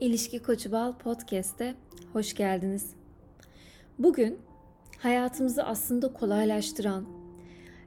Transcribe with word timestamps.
İlişki 0.00 0.42
Koçu 0.42 0.72
Bal 0.72 0.92
Podcast'e 0.92 1.74
hoş 2.12 2.34
geldiniz. 2.34 2.90
Bugün 3.98 4.38
hayatımızı 4.98 5.62
aslında 5.62 6.12
kolaylaştıran 6.12 7.06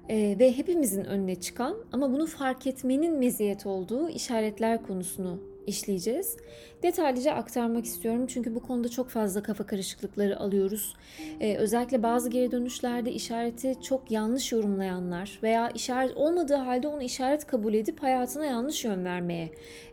e, 0.10 0.40
ve 0.40 0.58
hepimizin 0.58 1.06
önüne 1.06 1.36
çıkan 1.36 1.76
ama 1.92 2.12
bunu 2.12 2.26
fark 2.26 2.68
etmenin 2.68 3.20
meziyet 3.20 3.66
olduğu 3.66 4.10
işaretler 4.10 4.84
konusunu 4.84 5.40
işleyeceğiz. 5.70 6.38
Detaylıca 6.84 7.34
aktarmak 7.34 7.86
istiyorum 7.86 8.28
çünkü 8.28 8.56
bu 8.56 8.60
konuda 8.60 8.90
çok 8.90 9.10
fazla 9.10 9.44
kafa 9.44 9.66
karışıklıkları 9.66 10.40
alıyoruz. 10.40 10.96
Ee, 11.40 11.56
özellikle 11.56 12.04
bazı 12.04 12.30
geri 12.30 12.52
dönüşlerde 12.52 13.12
işareti 13.12 13.76
çok 13.82 14.12
yanlış 14.12 14.52
yorumlayanlar 14.52 15.40
veya 15.44 15.70
işaret 15.70 16.18
olmadığı 16.18 16.56
halde 16.56 16.88
onu 16.88 17.04
işaret 17.04 17.48
kabul 17.48 17.74
edip 17.74 18.04
hayatına 18.04 18.46
yanlış 18.46 18.86
yön 18.86 19.06
vermeye 19.06 19.50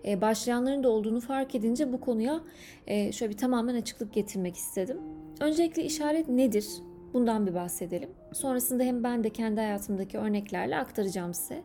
e, 0.06 0.20
başlayanların 0.20 0.84
da 0.84 0.88
olduğunu 0.88 1.20
fark 1.20 1.54
edince 1.54 1.92
bu 1.92 2.00
konuya 2.00 2.40
e, 2.86 3.12
şöyle 3.12 3.32
bir 3.32 3.38
tamamen 3.38 3.74
açıklık 3.74 4.14
getirmek 4.14 4.56
istedim. 4.56 4.98
Öncelikle 5.40 5.84
işaret 5.84 6.28
nedir? 6.28 6.66
Bundan 7.12 7.46
bir 7.46 7.54
bahsedelim. 7.54 8.10
Sonrasında 8.36 8.82
hem 8.82 9.04
ben 9.04 9.24
de 9.24 9.30
kendi 9.30 9.60
hayatımdaki 9.60 10.18
örneklerle 10.18 10.76
aktaracağım 10.76 11.34
size. 11.34 11.62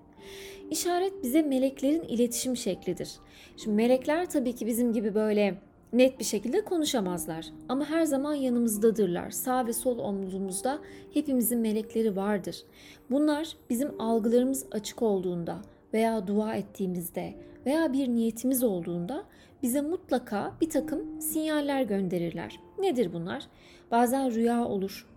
İşaret 0.71 1.23
bize 1.23 1.41
meleklerin 1.41 2.03
iletişim 2.03 2.57
şeklidir. 2.57 3.11
Şimdi 3.57 3.75
melekler 3.75 4.29
tabii 4.29 4.55
ki 4.55 4.67
bizim 4.67 4.93
gibi 4.93 5.15
böyle 5.15 5.55
net 5.93 6.19
bir 6.19 6.23
şekilde 6.23 6.65
konuşamazlar 6.65 7.45
ama 7.69 7.85
her 7.85 8.03
zaman 8.03 8.33
yanımızdadırlar. 8.33 9.29
Sağ 9.29 9.67
ve 9.67 9.73
sol 9.73 9.99
omzumuzda 9.99 10.79
hepimizin 11.13 11.59
melekleri 11.59 12.15
vardır. 12.15 12.63
Bunlar 13.09 13.57
bizim 13.69 14.01
algılarımız 14.01 14.65
açık 14.71 15.01
olduğunda 15.01 15.61
veya 15.93 16.27
dua 16.27 16.55
ettiğimizde 16.55 17.33
veya 17.65 17.93
bir 17.93 18.07
niyetimiz 18.07 18.63
olduğunda 18.63 19.23
bize 19.63 19.81
mutlaka 19.81 20.53
bir 20.61 20.69
takım 20.69 21.21
sinyaller 21.21 21.81
gönderirler. 21.81 22.59
Nedir 22.79 23.13
bunlar? 23.13 23.47
Bazen 23.91 24.33
rüya 24.33 24.65
olur, 24.65 25.10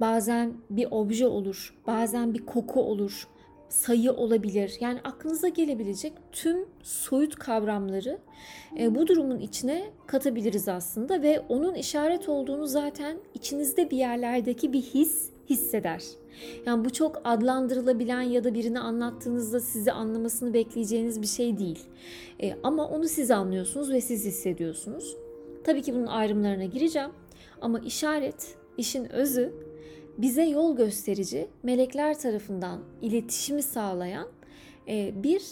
bazen 0.00 0.54
bir 0.70 0.88
obje 0.90 1.26
olur, 1.26 1.74
bazen 1.86 2.34
bir 2.34 2.46
koku 2.46 2.82
olur, 2.82 3.28
sayı 3.68 4.12
olabilir. 4.12 4.76
Yani 4.80 5.00
aklınıza 5.04 5.48
gelebilecek 5.48 6.12
tüm 6.32 6.66
soyut 6.82 7.34
kavramları 7.34 8.18
e, 8.78 8.94
bu 8.94 9.06
durumun 9.06 9.38
içine 9.38 9.90
katabiliriz 10.06 10.68
aslında 10.68 11.22
ve 11.22 11.40
onun 11.48 11.74
işaret 11.74 12.28
olduğunu 12.28 12.66
zaten 12.66 13.16
içinizde 13.34 13.90
bir 13.90 13.96
yerlerdeki 13.96 14.72
bir 14.72 14.82
his 14.82 15.30
hisseder. 15.50 16.02
Yani 16.66 16.84
bu 16.84 16.92
çok 16.92 17.20
adlandırılabilen 17.24 18.22
ya 18.22 18.44
da 18.44 18.54
birini 18.54 18.80
anlattığınızda 18.80 19.60
sizi 19.60 19.92
anlamasını 19.92 20.54
bekleyeceğiniz 20.54 21.22
bir 21.22 21.26
şey 21.26 21.58
değil. 21.58 21.80
E, 22.42 22.56
ama 22.62 22.88
onu 22.88 23.08
siz 23.08 23.30
anlıyorsunuz 23.30 23.90
ve 23.90 24.00
siz 24.00 24.24
hissediyorsunuz. 24.24 25.16
Tabii 25.64 25.82
ki 25.82 25.94
bunun 25.94 26.06
ayrımlarına 26.06 26.64
gireceğim. 26.64 27.10
Ama 27.60 27.78
işaret, 27.78 28.56
işin 28.78 29.12
özü 29.12 29.52
bize 30.18 30.44
yol 30.44 30.76
gösterici, 30.76 31.48
melekler 31.62 32.18
tarafından 32.18 32.80
iletişimi 33.02 33.62
sağlayan 33.62 34.28
e, 34.88 35.22
bir 35.22 35.42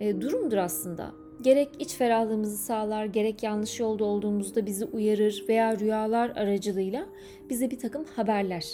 e, 0.00 0.20
durumdur 0.20 0.56
aslında. 0.56 1.10
Gerek 1.42 1.68
iç 1.78 1.94
ferahlığımızı 1.94 2.56
sağlar, 2.56 3.04
gerek 3.04 3.42
yanlış 3.42 3.80
yolda 3.80 4.04
olduğumuzda 4.04 4.66
bizi 4.66 4.84
uyarır 4.84 5.44
veya 5.48 5.78
rüyalar 5.78 6.30
aracılığıyla 6.30 7.06
bize 7.50 7.70
bir 7.70 7.78
takım 7.78 8.04
haberler 8.16 8.66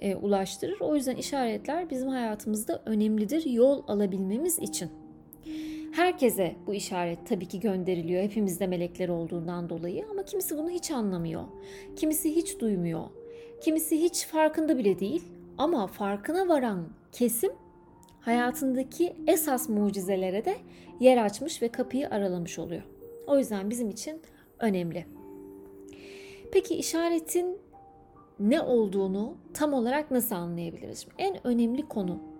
e, 0.00 0.16
ulaştırır. 0.16 0.80
O 0.80 0.96
yüzden 0.96 1.16
işaretler 1.16 1.90
bizim 1.90 2.08
hayatımızda 2.08 2.82
önemlidir 2.86 3.44
yol 3.46 3.82
alabilmemiz 3.88 4.58
için. 4.58 4.90
Herkese 5.92 6.56
bu 6.66 6.74
işaret 6.74 7.18
tabii 7.28 7.46
ki 7.46 7.60
gönderiliyor 7.60 8.22
hepimizde 8.22 8.66
melekler 8.66 9.08
olduğundan 9.08 9.68
dolayı 9.68 10.06
ama 10.10 10.22
kimisi 10.22 10.58
bunu 10.58 10.70
hiç 10.70 10.90
anlamıyor. 10.90 11.42
Kimisi 11.96 12.36
hiç 12.36 12.60
duymuyor. 12.60 13.19
Kimisi 13.60 14.02
hiç 14.02 14.26
farkında 14.26 14.78
bile 14.78 14.98
değil 14.98 15.22
ama 15.58 15.86
farkına 15.86 16.48
varan 16.48 16.88
kesim 17.12 17.52
hayatındaki 18.20 19.16
esas 19.26 19.68
mucizelere 19.68 20.44
de 20.44 20.56
yer 21.00 21.24
açmış 21.24 21.62
ve 21.62 21.68
kapıyı 21.68 22.08
aralamış 22.08 22.58
oluyor. 22.58 22.82
O 23.26 23.38
yüzden 23.38 23.70
bizim 23.70 23.90
için 23.90 24.20
önemli. 24.58 25.06
Peki 26.52 26.74
işaretin 26.74 27.58
ne 28.40 28.60
olduğunu 28.60 29.34
tam 29.54 29.72
olarak 29.72 30.10
nasıl 30.10 30.34
anlayabiliriz? 30.34 31.06
En 31.18 31.46
önemli 31.46 31.88
konu 31.88 32.30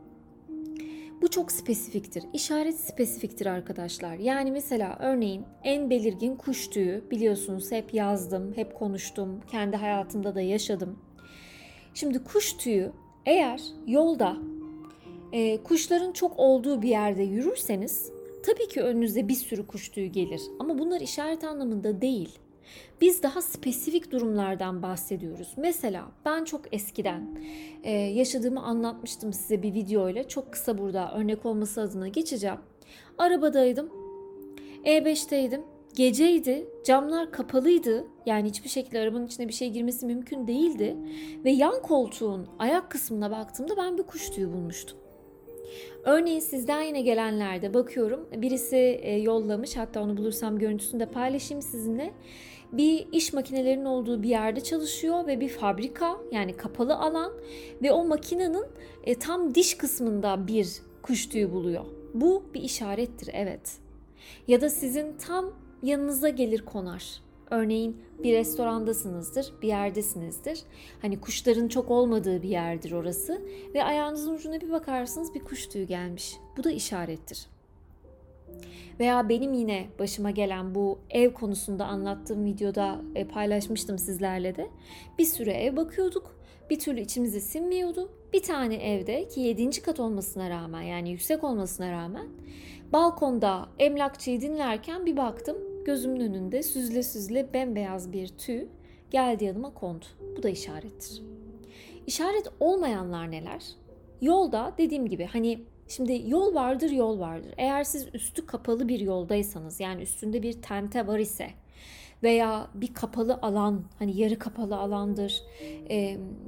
bu 1.23 1.31
çok 1.31 1.53
spesifiktir. 1.53 2.25
İşaret 2.33 2.81
spesifiktir 2.81 3.47
arkadaşlar. 3.47 4.15
Yani 4.15 4.51
mesela 4.51 4.97
örneğin 5.01 5.45
en 5.65 5.91
belirgin 5.91 6.37
kuş 6.37 6.69
tüyü 6.69 7.05
biliyorsunuz 7.11 7.73
hep 7.73 7.95
yazdım, 7.95 8.53
hep 8.57 8.75
konuştum, 8.75 9.41
kendi 9.51 9.77
hayatımda 9.77 10.35
da 10.35 10.41
yaşadım. 10.41 10.99
Şimdi 11.95 12.25
kuş 12.25 12.53
tüyü 12.53 12.93
eğer 13.27 13.61
yolda 13.87 14.37
e, 15.33 15.63
kuşların 15.63 16.13
çok 16.13 16.39
olduğu 16.39 16.83
bir 16.83 16.89
yerde 16.89 17.23
yürürseniz 17.23 18.13
tabii 18.47 18.69
ki 18.69 18.83
önünüze 18.83 19.29
bir 19.29 19.35
sürü 19.35 19.67
kuş 19.67 19.89
tüyü 19.89 20.07
gelir. 20.07 20.43
Ama 20.59 20.79
bunlar 20.79 21.01
işaret 21.01 21.45
anlamında 21.45 22.01
değil. 22.01 22.39
Biz 23.01 23.23
daha 23.23 23.43
spesifik 23.43 24.13
durumlardan 24.13 24.83
bahsediyoruz. 24.83 25.49
Mesela 25.57 26.09
ben 26.25 26.45
çok 26.45 26.75
eskiden 26.75 27.39
e, 27.83 27.93
yaşadığımı 27.93 28.63
anlatmıştım 28.63 29.33
size 29.33 29.63
bir 29.63 29.75
videoyla. 29.75 30.29
Çok 30.29 30.53
kısa 30.53 30.79
burada 30.79 31.13
örnek 31.15 31.47
olması 31.47 31.81
adına 31.81 32.09
geçeceğim. 32.09 32.59
Arabadaydım. 33.19 33.91
E5'teydim. 34.85 35.61
Geceydi, 35.95 36.67
camlar 36.85 37.33
kapalıydı. 37.33 38.07
Yani 38.31 38.49
hiçbir 38.49 38.69
şekilde 38.69 38.99
arabanın 38.99 39.27
içine 39.27 39.49
bir 39.49 39.53
şey 39.53 39.71
girmesi 39.71 40.07
mümkün 40.07 40.47
değildi. 40.47 40.97
Ve 41.45 41.51
yan 41.51 41.83
koltuğun 41.83 42.47
ayak 42.59 42.91
kısmına 42.91 43.31
baktığımda 43.31 43.77
ben 43.77 43.99
bir 43.99 44.03
kuş 44.03 44.31
tüyü 44.31 44.53
bulmuştum. 44.53 44.99
Örneğin 46.05 46.41
sizden 46.41 46.83
yine 46.83 47.01
gelenlerde 47.01 47.75
bakıyorum 47.75 48.29
birisi 48.37 48.77
e, 49.03 49.17
yollamış 49.17 49.77
hatta 49.77 50.03
onu 50.03 50.17
bulursam 50.17 50.59
görüntüsünü 50.59 51.01
de 51.01 51.07
paylaşayım 51.07 51.63
sizinle. 51.63 52.13
Bir 52.73 53.07
iş 53.13 53.33
makinelerinin 53.33 53.85
olduğu 53.85 54.23
bir 54.23 54.29
yerde 54.29 54.61
çalışıyor 54.61 55.27
ve 55.27 55.41
bir 55.41 55.49
fabrika 55.49 56.17
yani 56.33 56.57
kapalı 56.57 56.97
alan 56.97 57.33
ve 57.83 57.93
o 57.93 58.05
makinenin 58.05 58.65
e, 59.05 59.15
tam 59.15 59.55
diş 59.55 59.75
kısmında 59.75 60.47
bir 60.47 60.83
kuş 61.03 61.29
tüyü 61.29 61.53
buluyor. 61.53 61.85
Bu 62.15 62.43
bir 62.55 62.63
işarettir 62.63 63.31
evet. 63.33 63.79
Ya 64.49 64.61
da 64.61 64.71
sizin 64.71 65.17
tam 65.17 65.53
yanınıza 65.83 66.29
gelir 66.29 66.65
konar. 66.65 67.30
Örneğin 67.51 68.03
bir 68.23 68.33
restorandasınızdır, 68.33 69.53
bir 69.63 69.69
yerdesinizdir. 69.69 70.63
Hani 71.03 71.21
kuşların 71.21 71.69
çok 71.69 71.91
olmadığı 71.91 72.43
bir 72.43 72.49
yerdir 72.49 72.93
orası 72.93 73.43
ve 73.75 73.85
ayağınızın 73.85 74.35
ucuna 74.35 74.61
bir 74.61 74.71
bakarsınız 74.71 75.35
bir 75.35 75.41
kuş 75.41 75.67
tüyü 75.67 75.85
gelmiş. 75.85 76.37
Bu 76.57 76.65
da 76.65 76.71
işarettir. 76.71 77.47
Veya 79.01 79.29
benim 79.29 79.53
yine 79.53 79.87
başıma 79.99 80.31
gelen 80.31 80.75
bu 80.75 80.99
ev 81.11 81.33
konusunda 81.33 81.87
anlattığım 81.87 82.45
videoda 82.45 83.01
e, 83.15 83.25
paylaşmıştım 83.25 83.99
sizlerle 83.99 84.57
de. 84.57 84.71
Bir 85.19 85.25
süre 85.25 85.53
ev 85.53 85.77
bakıyorduk. 85.77 86.35
Bir 86.71 86.79
türlü 86.79 87.01
içimize 87.01 87.41
sinmiyordu. 87.41 88.11
Bir 88.33 88.43
tane 88.43 88.75
evde 88.75 89.29
ki 89.29 89.41
7. 89.41 89.83
kat 89.83 90.01
olmasına 90.01 90.51
rağmen 90.51 90.83
yani 90.83 91.11
yüksek 91.11 91.45
olmasına 91.45 91.93
rağmen 91.93 92.27
balkonda 92.93 93.69
emlakçıyı 93.79 94.41
dinlerken 94.41 95.07
bir 95.07 95.17
baktım 95.17 95.70
Gözümün 95.91 96.21
önünde 96.21 96.63
süzle 96.63 97.03
süzle 97.03 97.53
bembeyaz 97.55 98.13
bir 98.13 98.29
tüy 98.29 98.67
geldi 99.11 99.45
yanıma 99.45 99.75
kondu. 99.75 100.05
Bu 100.37 100.43
da 100.43 100.49
işarettir. 100.49 101.23
İşaret 102.07 102.49
olmayanlar 102.61 103.31
neler? 103.31 103.63
Yolda 104.21 104.75
dediğim 104.79 105.09
gibi 105.09 105.25
hani 105.25 105.65
şimdi 105.89 106.23
yol 106.27 106.55
vardır 106.55 106.91
yol 106.91 107.21
vardır. 107.21 107.55
Eğer 107.57 107.85
siz 107.85 108.07
üstü 108.15 108.47
kapalı 108.47 108.89
bir 108.89 109.01
yoldaysanız 109.01 109.81
yani 109.81 110.03
üstünde 110.03 110.43
bir 110.43 110.53
tente 110.53 111.07
var 111.07 111.19
ise 111.19 111.51
veya 112.23 112.71
bir 112.75 112.95
kapalı 112.95 113.39
alan 113.43 113.85
hani 113.99 114.21
yarı 114.21 114.39
kapalı 114.39 114.77
alandır 114.77 115.43
e, 115.91 115.97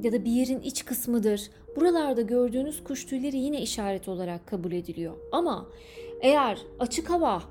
ya 0.02 0.12
da 0.12 0.24
bir 0.24 0.30
yerin 0.30 0.60
iç 0.60 0.84
kısmıdır. 0.84 1.50
Buralarda 1.76 2.22
gördüğünüz 2.22 2.84
kuş 2.84 3.06
tüyleri 3.06 3.36
yine 3.36 3.62
işaret 3.62 4.08
olarak 4.08 4.46
kabul 4.46 4.72
ediliyor. 4.72 5.16
Ama 5.32 5.66
eğer 6.20 6.58
açık 6.78 7.10
hava 7.10 7.42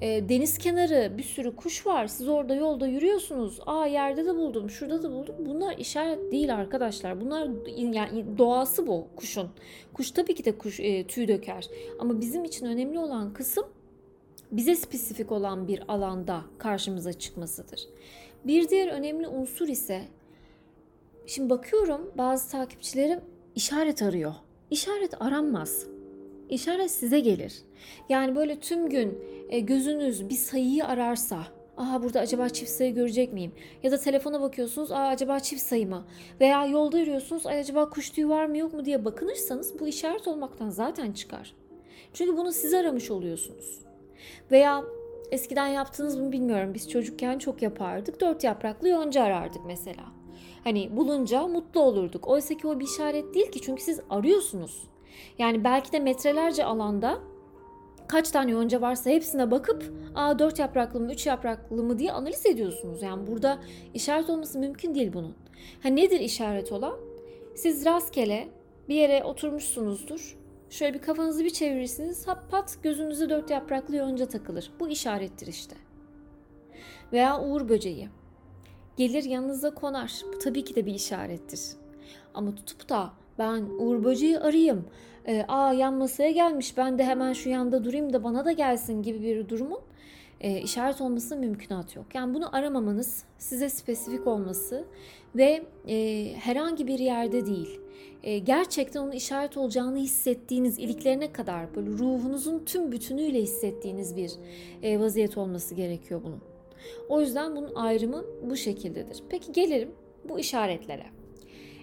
e, 0.00 0.28
deniz 0.28 0.58
kenarı 0.58 1.18
bir 1.18 1.22
sürü 1.22 1.56
kuş 1.56 1.86
var. 1.86 2.06
Siz 2.06 2.28
orada 2.28 2.54
yolda 2.54 2.86
yürüyorsunuz. 2.86 3.60
Aa 3.66 3.86
yerde 3.86 4.26
de 4.26 4.34
buldum, 4.34 4.70
şurada 4.70 5.02
da 5.02 5.12
buldum. 5.12 5.34
Bunlar 5.38 5.78
işaret 5.78 6.32
değil 6.32 6.54
arkadaşlar. 6.54 7.20
Bunlar 7.20 7.50
yani 7.94 8.24
doğası 8.38 8.86
bu 8.86 9.06
kuşun. 9.16 9.48
Kuş 9.94 10.10
tabii 10.10 10.34
ki 10.34 10.44
de 10.44 10.58
kuş 10.58 10.80
e, 10.80 11.06
tüy 11.06 11.28
döker. 11.28 11.68
Ama 11.98 12.20
bizim 12.20 12.44
için 12.44 12.66
önemli 12.66 12.98
olan 12.98 13.32
kısım 13.32 13.64
bize 14.52 14.76
spesifik 14.76 15.32
olan 15.32 15.68
bir 15.68 15.82
alanda 15.88 16.44
karşımıza 16.58 17.12
çıkmasıdır. 17.12 17.88
Bir 18.44 18.68
diğer 18.68 18.88
önemli 18.88 19.28
unsur 19.28 19.68
ise 19.68 20.02
şimdi 21.26 21.50
bakıyorum 21.50 22.12
bazı 22.18 22.50
takipçilerim 22.50 23.20
işaret 23.54 24.02
arıyor. 24.02 24.34
İşaret 24.70 25.22
aranmaz. 25.22 25.93
İşaret 26.54 26.90
size 26.90 27.20
gelir. 27.20 27.62
Yani 28.08 28.36
böyle 28.36 28.60
tüm 28.60 28.88
gün 28.88 29.18
e, 29.48 29.60
gözünüz 29.60 30.28
bir 30.28 30.34
sayıyı 30.34 30.86
ararsa 30.86 31.38
Aha 31.76 32.02
burada 32.02 32.20
acaba 32.20 32.48
çift 32.48 32.70
sayı 32.70 32.94
görecek 32.94 33.32
miyim? 33.32 33.52
Ya 33.82 33.92
da 33.92 33.98
telefona 33.98 34.40
bakıyorsunuz. 34.40 34.92
Aa 34.92 35.06
acaba 35.06 35.40
çift 35.40 35.62
sayı 35.62 35.88
mı? 35.88 36.04
Veya 36.40 36.66
yolda 36.66 36.98
yürüyorsunuz. 36.98 37.46
Ay 37.46 37.58
acaba 37.58 37.90
kuş 37.90 38.10
tüyü 38.10 38.28
var 38.28 38.46
mı 38.46 38.58
yok 38.58 38.74
mu 38.74 38.84
diye 38.84 39.04
bakınırsanız 39.04 39.80
bu 39.80 39.88
işaret 39.88 40.28
olmaktan 40.28 40.70
zaten 40.70 41.12
çıkar. 41.12 41.54
Çünkü 42.12 42.36
bunu 42.36 42.52
siz 42.52 42.74
aramış 42.74 43.10
oluyorsunuz. 43.10 43.80
Veya 44.50 44.84
eskiden 45.30 45.68
yaptığınız 45.68 46.16
mı 46.16 46.32
bilmiyorum. 46.32 46.74
Biz 46.74 46.90
çocukken 46.90 47.38
çok 47.38 47.62
yapardık. 47.62 48.20
Dört 48.20 48.44
yapraklı 48.44 48.88
yonca 48.88 49.22
arardık 49.22 49.62
mesela. 49.66 50.04
Hani 50.64 50.96
bulunca 50.96 51.46
mutlu 51.46 51.80
olurduk. 51.80 52.28
Oysa 52.28 52.54
ki 52.54 52.66
o 52.66 52.80
bir 52.80 52.84
işaret 52.84 53.34
değil 53.34 53.50
ki 53.50 53.60
çünkü 53.60 53.82
siz 53.82 54.00
arıyorsunuz. 54.10 54.93
Yani 55.38 55.64
belki 55.64 55.92
de 55.92 56.00
metrelerce 56.00 56.64
alanda 56.64 57.18
kaç 58.08 58.30
tane 58.30 58.50
yonca 58.50 58.80
varsa 58.80 59.10
hepsine 59.10 59.50
bakıp 59.50 59.92
aa 60.14 60.38
dört 60.38 60.58
yapraklı 60.58 61.00
mı 61.00 61.12
üç 61.12 61.26
yapraklı 61.26 61.82
mı 61.82 61.98
diye 61.98 62.12
analiz 62.12 62.46
ediyorsunuz. 62.46 63.02
Yani 63.02 63.26
burada 63.26 63.58
işaret 63.94 64.30
olması 64.30 64.58
mümkün 64.58 64.94
değil 64.94 65.12
bunun. 65.12 65.34
Ha 65.82 65.88
nedir 65.88 66.20
işaret 66.20 66.72
olan? 66.72 66.98
Siz 67.54 67.84
rastgele 67.84 68.48
bir 68.88 68.94
yere 68.94 69.24
oturmuşsunuzdur. 69.24 70.36
Şöyle 70.70 70.94
bir 70.94 71.02
kafanızı 71.02 71.44
bir 71.44 71.50
çevirirsiniz. 71.50 72.28
Hap 72.28 72.50
pat 72.50 72.78
gözünüze 72.82 73.28
dört 73.28 73.50
yapraklı 73.50 73.96
yonca 73.96 74.28
takılır. 74.28 74.70
Bu 74.80 74.88
işarettir 74.88 75.46
işte. 75.46 75.76
Veya 77.12 77.42
uğur 77.42 77.68
böceği. 77.68 78.08
Gelir 78.96 79.24
yanınıza 79.24 79.74
konar. 79.74 80.12
Bu 80.34 80.38
tabii 80.38 80.64
ki 80.64 80.74
de 80.74 80.86
bir 80.86 80.94
işarettir. 80.94 81.60
Ama 82.34 82.54
tutup 82.54 82.88
da 82.88 83.12
ben 83.38 83.62
uğur 83.78 84.04
böceği 84.04 84.38
arayayım 84.38 84.84
e, 85.26 85.44
aa 85.48 85.72
yan 85.72 85.94
masaya 85.94 86.30
gelmiş 86.30 86.76
ben 86.76 86.98
de 86.98 87.04
hemen 87.04 87.32
şu 87.32 87.48
yanda 87.48 87.84
durayım 87.84 88.12
da 88.12 88.24
bana 88.24 88.44
da 88.44 88.52
gelsin 88.52 89.02
gibi 89.02 89.22
bir 89.22 89.48
durumun 89.48 89.80
e, 90.40 90.60
işaret 90.60 91.00
olması 91.00 91.36
mümkünat 91.36 91.96
yok. 91.96 92.06
Yani 92.14 92.34
bunu 92.34 92.56
aramamanız 92.56 93.24
size 93.38 93.68
spesifik 93.68 94.26
olması 94.26 94.84
ve 95.36 95.62
e, 95.88 96.28
herhangi 96.34 96.86
bir 96.86 96.98
yerde 96.98 97.46
değil 97.46 97.80
e, 98.24 98.38
gerçekten 98.38 99.00
onun 99.00 99.12
işaret 99.12 99.56
olacağını 99.56 99.98
hissettiğiniz 99.98 100.78
iliklerine 100.78 101.32
kadar 101.32 101.76
böyle 101.76 101.90
ruhunuzun 101.90 102.62
tüm 102.66 102.92
bütünüyle 102.92 103.42
hissettiğiniz 103.42 104.16
bir 104.16 104.32
e, 104.82 105.00
vaziyet 105.00 105.38
olması 105.38 105.74
gerekiyor 105.74 106.20
bunun. 106.24 106.40
O 107.08 107.20
yüzden 107.20 107.56
bunun 107.56 107.74
ayrımı 107.74 108.24
bu 108.42 108.56
şekildedir. 108.56 109.22
Peki 109.28 109.52
gelelim 109.52 109.90
bu 110.28 110.38
işaretlere. 110.38 111.06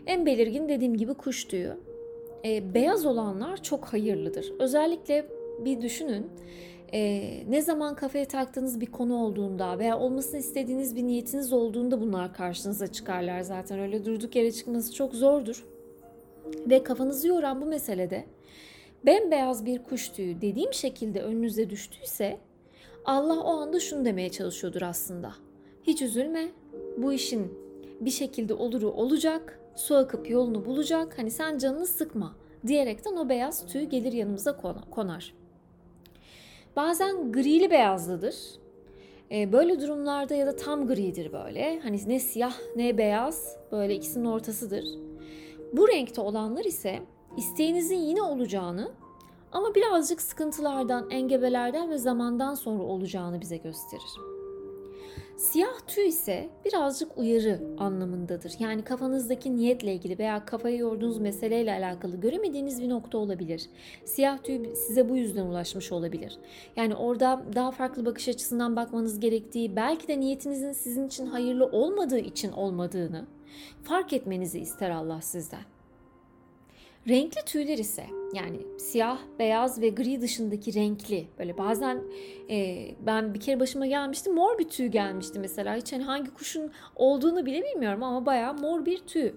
En 0.07 0.25
belirgin 0.25 0.69
dediğim 0.69 0.98
gibi 0.98 1.13
kuş 1.13 1.45
tüyü 1.45 1.74
e, 2.45 2.74
beyaz 2.74 3.06
olanlar 3.06 3.63
çok 3.63 3.86
hayırlıdır. 3.86 4.53
Özellikle 4.59 5.25
bir 5.65 5.81
düşünün 5.81 6.27
e, 6.94 7.21
ne 7.50 7.62
zaman 7.62 7.95
kafaya 7.95 8.25
taktığınız 8.25 8.81
bir 8.81 8.86
konu 8.86 9.15
olduğunda 9.15 9.80
veya 9.80 10.00
olmasını 10.00 10.39
istediğiniz 10.39 10.95
bir 10.95 11.03
niyetiniz 11.03 11.53
olduğunda 11.53 12.01
bunlar 12.01 12.33
karşınıza 12.33 12.88
çıkarlar 12.88 13.42
zaten. 13.42 13.80
Öyle 13.80 14.06
durduk 14.06 14.36
yere 14.36 14.51
çıkması 14.51 14.94
çok 14.94 15.13
zordur. 15.13 15.65
Ve 16.69 16.83
kafanızı 16.83 17.27
yoran 17.27 17.62
bu 17.62 17.65
meselede 17.65 18.25
bembeyaz 19.06 19.65
bir 19.65 19.83
kuş 19.83 20.09
tüyü 20.09 20.42
dediğim 20.42 20.74
şekilde 20.74 21.21
önünüze 21.21 21.69
düştüyse 21.69 22.38
Allah 23.06 23.39
o 23.39 23.50
anda 23.50 23.80
şunu 23.80 24.06
demeye 24.06 24.30
çalışıyordur 24.30 24.81
aslında. 24.81 25.33
Hiç 25.83 26.01
üzülme 26.01 26.48
bu 26.98 27.13
işin 27.13 27.51
bir 28.01 28.12
şekilde 28.12 28.53
oluru 28.53 28.92
olacak 28.92 29.60
su 29.75 29.95
akıp 29.95 30.29
yolunu 30.29 30.65
bulacak. 30.65 31.18
Hani 31.18 31.31
sen 31.31 31.57
canını 31.57 31.88
sıkma 31.88 32.35
diyerekten 32.68 33.15
o 33.15 33.29
beyaz 33.29 33.65
tüy 33.65 33.83
gelir 33.83 34.13
yanımıza 34.13 34.57
konar. 34.91 35.33
Bazen 36.75 37.31
grili 37.31 37.71
beyazlıdır. 37.71 38.35
Ee, 39.31 39.51
böyle 39.51 39.81
durumlarda 39.81 40.35
ya 40.35 40.47
da 40.47 40.56
tam 40.56 40.88
gridir 40.88 41.33
böyle. 41.33 41.79
Hani 41.79 42.00
ne 42.07 42.19
siyah 42.19 42.53
ne 42.75 42.97
beyaz 42.97 43.57
böyle 43.71 43.95
ikisinin 43.95 44.25
ortasıdır. 44.25 44.85
Bu 45.74 45.88
renkte 45.88 46.21
olanlar 46.21 46.65
ise 46.65 47.00
isteğinizin 47.38 48.00
yine 48.00 48.21
olacağını 48.21 48.91
ama 49.51 49.75
birazcık 49.75 50.21
sıkıntılardan, 50.21 51.09
engebelerden 51.09 51.89
ve 51.89 51.97
zamandan 51.97 52.56
sonra 52.56 52.83
olacağını 52.83 53.41
bize 53.41 53.57
gösterir. 53.57 54.40
Siyah 55.41 55.79
tüy 55.88 56.07
ise 56.07 56.49
birazcık 56.65 57.17
uyarı 57.17 57.61
anlamındadır. 57.77 58.53
Yani 58.59 58.83
kafanızdaki 58.83 59.55
niyetle 59.55 59.93
ilgili 59.93 60.19
veya 60.19 60.45
kafayı 60.45 60.77
yorduğunuz 60.77 61.17
meseleyle 61.17 61.73
alakalı 61.73 62.15
göremediğiniz 62.15 62.81
bir 62.81 62.89
nokta 62.89 63.17
olabilir. 63.17 63.69
Siyah 64.05 64.43
tüy 64.43 64.75
size 64.75 65.09
bu 65.09 65.17
yüzden 65.17 65.45
ulaşmış 65.45 65.91
olabilir. 65.91 66.38
Yani 66.75 66.95
orada 66.95 67.43
daha 67.55 67.71
farklı 67.71 68.05
bakış 68.05 68.27
açısından 68.27 68.75
bakmanız 68.75 69.19
gerektiği, 69.19 69.75
belki 69.75 70.07
de 70.07 70.19
niyetinizin 70.19 70.71
sizin 70.71 71.07
için 71.07 71.25
hayırlı 71.25 71.65
olmadığı 71.65 72.19
için 72.19 72.51
olmadığını 72.51 73.25
fark 73.83 74.13
etmenizi 74.13 74.59
ister 74.59 74.89
Allah 74.89 75.21
sizden. 75.21 75.63
Renkli 77.07 77.45
tüyler 77.45 77.77
ise 77.77 78.06
yani 78.33 78.57
siyah, 78.77 79.19
beyaz 79.39 79.81
ve 79.81 79.89
gri 79.89 80.21
dışındaki 80.21 80.74
renkli 80.74 81.27
böyle 81.39 81.57
bazen 81.57 82.03
e, 82.50 82.88
ben 83.06 83.33
bir 83.33 83.39
kere 83.39 83.59
başıma 83.59 83.88
gelmişti 83.88 84.30
mor 84.30 84.57
bir 84.59 84.69
tüy 84.69 84.88
gelmişti 84.88 85.39
mesela 85.39 85.75
hiç 85.75 85.94
hani 85.94 86.03
hangi 86.03 86.33
kuşun 86.33 86.71
olduğunu 86.95 87.45
bile 87.45 87.63
bilmiyorum 87.63 88.03
ama 88.03 88.25
bayağı 88.25 88.53
mor 88.53 88.86
bir 88.86 88.98
tüy. 88.98 89.31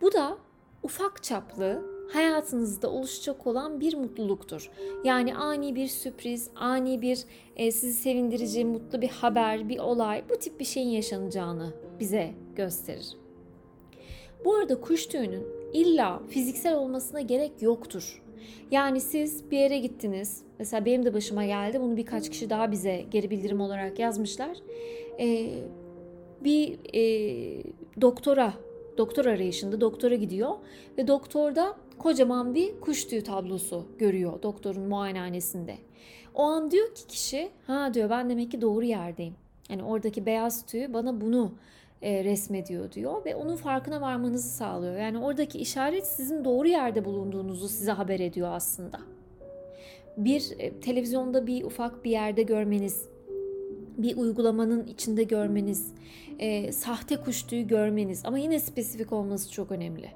Bu 0.00 0.12
da 0.12 0.38
ufak 0.82 1.22
çaplı 1.22 1.82
hayatınızda 2.12 2.90
oluşacak 2.90 3.46
olan 3.46 3.80
bir 3.80 3.96
mutluluktur. 3.96 4.70
Yani 5.04 5.36
ani 5.36 5.74
bir 5.74 5.88
sürpriz, 5.88 6.50
ani 6.56 7.02
bir 7.02 7.24
e, 7.56 7.72
sizi 7.72 8.00
sevindirici, 8.00 8.64
mutlu 8.64 9.02
bir 9.02 9.08
haber, 9.08 9.68
bir 9.68 9.78
olay 9.78 10.24
bu 10.30 10.36
tip 10.36 10.60
bir 10.60 10.64
şeyin 10.64 10.88
yaşanacağını 10.88 11.72
bize 12.00 12.30
gösterir. 12.56 13.16
Bu 14.44 14.54
arada 14.54 14.80
kuş 14.80 15.06
tüyünün 15.06 15.57
illa 15.72 16.22
fiziksel 16.28 16.76
olmasına 16.76 17.20
gerek 17.20 17.52
yoktur. 17.60 18.22
Yani 18.70 19.00
siz 19.00 19.50
bir 19.50 19.58
yere 19.58 19.78
gittiniz. 19.78 20.42
Mesela 20.58 20.84
benim 20.84 21.04
de 21.04 21.14
başıma 21.14 21.44
geldi. 21.44 21.80
Bunu 21.80 21.96
birkaç 21.96 22.30
kişi 22.30 22.50
daha 22.50 22.72
bize 22.72 23.04
geri 23.10 23.30
bildirim 23.30 23.60
olarak 23.60 23.98
yazmışlar. 23.98 24.56
Ee, 25.20 25.50
bir 26.44 26.78
e, 26.94 27.62
doktora, 28.00 28.54
doktor 28.98 29.24
arayışında 29.24 29.80
doktora 29.80 30.14
gidiyor 30.14 30.50
ve 30.98 31.08
doktorda 31.08 31.76
kocaman 31.98 32.54
bir 32.54 32.80
kuş 32.80 33.04
tüyü 33.04 33.22
tablosu 33.22 33.84
görüyor 33.98 34.42
doktorun 34.42 34.82
muayenehanesinde. 34.82 35.74
O 36.34 36.42
an 36.42 36.70
diyor 36.70 36.94
ki 36.94 37.06
kişi, 37.06 37.50
ha 37.66 37.94
diyor 37.94 38.10
ben 38.10 38.30
demek 38.30 38.50
ki 38.50 38.60
doğru 38.60 38.84
yerdeyim. 38.84 39.34
Yani 39.70 39.82
oradaki 39.82 40.26
beyaz 40.26 40.66
tüy 40.66 40.92
bana 40.92 41.20
bunu 41.20 41.52
e, 42.02 42.24
resmediyor 42.24 42.92
diyor 42.92 43.24
ve 43.24 43.34
onun 43.34 43.56
farkına 43.56 44.00
varmanızı 44.00 44.48
sağlıyor. 44.48 44.96
Yani 44.96 45.18
oradaki 45.18 45.58
işaret 45.58 46.06
sizin 46.06 46.44
doğru 46.44 46.68
yerde 46.68 47.04
bulunduğunuzu 47.04 47.68
size 47.68 47.92
haber 47.92 48.20
ediyor 48.20 48.48
aslında. 48.52 49.00
Bir 50.16 50.52
e, 50.58 50.80
televizyonda 50.80 51.46
bir 51.46 51.64
ufak 51.64 52.04
bir 52.04 52.10
yerde 52.10 52.42
görmeniz, 52.42 53.08
bir 53.98 54.16
uygulamanın 54.16 54.86
içinde 54.86 55.22
görmeniz, 55.22 55.92
e, 56.38 56.72
sahte 56.72 57.16
kuş 57.16 57.46
görmeniz 57.46 58.22
ama 58.24 58.38
yine 58.38 58.60
spesifik 58.60 59.12
olması 59.12 59.52
çok 59.52 59.72
önemli. 59.72 60.10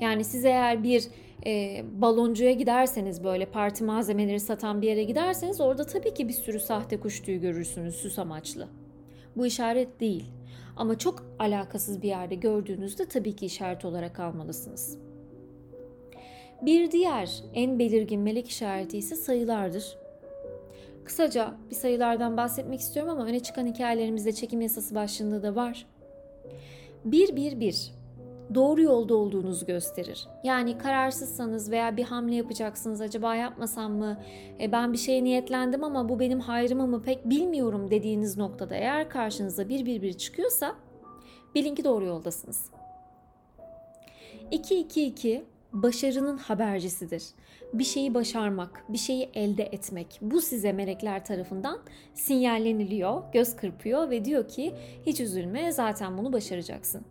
Yani 0.00 0.24
siz 0.24 0.44
eğer 0.44 0.82
bir 0.82 1.04
e, 1.46 1.84
baloncuya 2.00 2.52
giderseniz 2.52 3.24
böyle 3.24 3.46
parti 3.46 3.84
malzemeleri 3.84 4.40
satan 4.40 4.82
bir 4.82 4.86
yere 4.86 5.04
giderseniz 5.04 5.60
orada 5.60 5.86
tabii 5.86 6.14
ki 6.14 6.28
bir 6.28 6.32
sürü 6.32 6.60
sahte 6.60 7.00
kuş 7.00 7.20
tüyü 7.20 7.40
görürsünüz 7.40 7.94
süs 7.94 8.18
amaçlı. 8.18 8.68
Bu 9.36 9.46
işaret 9.46 10.00
değil. 10.00 10.24
Ama 10.80 10.98
çok 10.98 11.24
alakasız 11.38 12.02
bir 12.02 12.08
yerde 12.08 12.34
gördüğünüzde 12.34 13.08
tabii 13.08 13.36
ki 13.36 13.46
işaret 13.46 13.84
olarak 13.84 14.20
almalısınız. 14.20 14.98
Bir 16.62 16.90
diğer 16.90 17.42
en 17.54 17.78
belirgin 17.78 18.20
melek 18.20 18.48
işareti 18.48 18.98
ise 18.98 19.16
sayılardır. 19.16 19.98
Kısaca 21.04 21.54
bir 21.70 21.74
sayılardan 21.74 22.36
bahsetmek 22.36 22.80
istiyorum 22.80 23.12
ama 23.12 23.26
öne 23.26 23.40
çıkan 23.40 23.66
hikayelerimizde 23.66 24.32
çekim 24.32 24.60
yasası 24.60 24.94
başlığında 24.94 25.42
da 25.42 25.54
var. 25.54 25.86
111 27.12 27.60
doğru 28.54 28.82
yolda 28.82 29.14
olduğunuzu 29.14 29.66
gösterir. 29.66 30.26
Yani 30.44 30.78
kararsızsanız 30.78 31.70
veya 31.70 31.96
bir 31.96 32.04
hamle 32.04 32.34
yapacaksınız 32.34 33.00
acaba 33.00 33.34
yapmasam 33.34 33.92
mı 33.92 34.20
e, 34.60 34.72
ben 34.72 34.92
bir 34.92 34.98
şeye 34.98 35.24
niyetlendim 35.24 35.84
ama 35.84 36.08
bu 36.08 36.20
benim 36.20 36.40
hayrıma 36.40 36.86
mı 36.86 37.02
pek 37.02 37.30
bilmiyorum 37.30 37.90
dediğiniz 37.90 38.36
noktada 38.36 38.74
eğer 38.74 39.08
karşınıza 39.10 39.68
bir 39.68 39.86
bir 39.86 40.02
bir 40.02 40.12
çıkıyorsa 40.12 40.74
bilin 41.54 41.74
ki 41.74 41.84
doğru 41.84 42.04
yoldasınız. 42.04 42.70
222 44.50 45.44
başarının 45.72 46.38
habercisidir. 46.38 47.22
Bir 47.72 47.84
şeyi 47.84 48.14
başarmak, 48.14 48.84
bir 48.88 48.98
şeyi 48.98 49.30
elde 49.34 49.62
etmek. 49.62 50.18
Bu 50.20 50.40
size 50.40 50.72
melekler 50.72 51.24
tarafından 51.24 51.78
sinyalleniliyor, 52.14 53.22
göz 53.32 53.56
kırpıyor 53.56 54.10
ve 54.10 54.24
diyor 54.24 54.48
ki 54.48 54.74
hiç 55.06 55.20
üzülme 55.20 55.72
zaten 55.72 56.18
bunu 56.18 56.32
başaracaksın. 56.32 57.02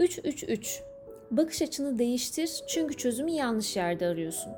333 0.00 0.82
bakış 1.30 1.62
açını 1.62 1.98
değiştir 1.98 2.50
çünkü 2.68 2.96
çözümü 2.96 3.30
yanlış 3.30 3.76
yerde 3.76 4.06
arıyorsun. 4.06 4.52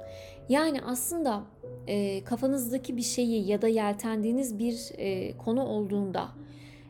Yani 0.48 0.80
aslında 0.82 1.42
e, 1.86 2.24
kafanızdaki 2.24 2.96
bir 2.96 3.02
şeyi 3.02 3.48
ya 3.48 3.62
da 3.62 3.68
yeltendiğiniz 3.68 4.58
bir 4.58 4.90
e, 4.98 5.36
konu 5.36 5.66
olduğunda 5.66 6.28